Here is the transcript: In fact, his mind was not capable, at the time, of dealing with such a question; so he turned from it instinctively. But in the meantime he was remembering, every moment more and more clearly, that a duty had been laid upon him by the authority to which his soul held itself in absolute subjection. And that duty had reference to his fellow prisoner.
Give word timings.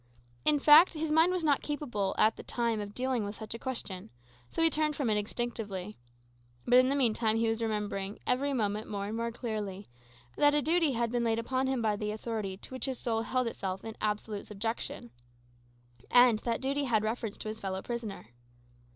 In 0.45 0.57
fact, 0.59 0.95
his 0.95 1.11
mind 1.11 1.31
was 1.31 1.43
not 1.43 1.61
capable, 1.61 2.15
at 2.17 2.35
the 2.35 2.41
time, 2.41 2.81
of 2.81 2.95
dealing 2.95 3.23
with 3.23 3.35
such 3.35 3.53
a 3.53 3.59
question; 3.59 4.09
so 4.49 4.63
he 4.63 4.69
turned 4.71 4.95
from 4.95 5.11
it 5.11 5.17
instinctively. 5.17 5.99
But 6.65 6.79
in 6.79 6.89
the 6.89 6.95
meantime 6.95 7.37
he 7.37 7.47
was 7.47 7.61
remembering, 7.61 8.17
every 8.25 8.51
moment 8.51 8.89
more 8.89 9.05
and 9.05 9.15
more 9.15 9.31
clearly, 9.31 9.85
that 10.37 10.55
a 10.55 10.61
duty 10.63 10.93
had 10.93 11.11
been 11.11 11.23
laid 11.23 11.37
upon 11.37 11.67
him 11.67 11.83
by 11.83 11.97
the 11.97 12.09
authority 12.09 12.57
to 12.57 12.73
which 12.73 12.85
his 12.85 12.97
soul 12.97 13.21
held 13.21 13.45
itself 13.45 13.83
in 13.85 13.95
absolute 14.01 14.47
subjection. 14.47 15.11
And 16.09 16.39
that 16.39 16.61
duty 16.61 16.85
had 16.85 17.03
reference 17.03 17.37
to 17.37 17.47
his 17.49 17.59
fellow 17.59 17.83
prisoner. 17.83 18.29